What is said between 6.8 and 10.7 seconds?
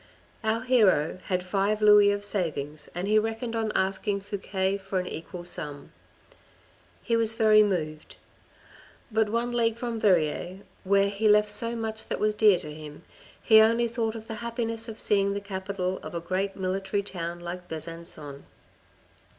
He was very moved. But one league from Verrieres,